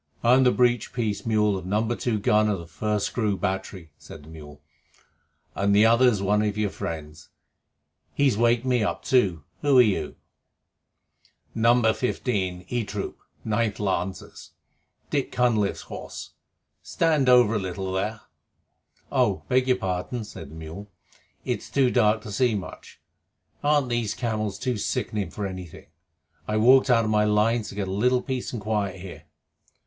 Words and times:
"I'm 0.23 0.45
the 0.45 0.51
breech 0.51 0.93
piece 0.93 1.27
mule 1.27 1.55
of 1.55 1.67
number 1.67 1.95
two 1.95 2.17
gun 2.17 2.49
of 2.49 2.57
the 2.57 2.65
First 2.65 3.05
Screw 3.05 3.37
Battery," 3.37 3.91
said 3.99 4.23
the 4.23 4.29
mule, 4.29 4.59
"and 5.53 5.75
the 5.75 5.85
other's 5.85 6.23
one 6.23 6.41
of 6.41 6.57
your 6.57 6.71
friends. 6.71 7.29
He's 8.15 8.35
waked 8.35 8.65
me 8.65 8.81
up 8.83 9.03
too. 9.05 9.43
Who 9.61 9.77
are 9.77 9.81
you?" 9.83 10.15
"Number 11.53 11.93
Fifteen, 11.93 12.65
E 12.67 12.83
troop, 12.83 13.19
Ninth 13.45 13.79
Lancers 13.79 14.53
Dick 15.11 15.31
Cunliffe's 15.31 15.81
horse. 15.81 16.31
Stand 16.81 17.29
over 17.29 17.53
a 17.53 17.59
little, 17.59 17.93
there." 17.93 18.21
"Oh, 19.11 19.43
beg 19.49 19.67
your 19.67 19.77
pardon," 19.77 20.23
said 20.23 20.49
the 20.49 20.55
mule. 20.55 20.89
"It's 21.45 21.69
too 21.69 21.91
dark 21.91 22.21
to 22.23 22.31
see 22.31 22.55
much. 22.55 22.99
Aren't 23.63 23.89
these 23.89 24.15
camels 24.15 24.57
too 24.57 24.77
sickening 24.77 25.29
for 25.29 25.45
anything? 25.45 25.89
I 26.47 26.57
walked 26.57 26.89
out 26.89 27.05
of 27.05 27.11
my 27.11 27.25
lines 27.25 27.69
to 27.69 27.75
get 27.75 27.87
a 27.87 27.91
little 27.91 28.23
peace 28.23 28.51
and 28.51 28.59
quiet 28.59 28.99
here." 28.99 29.25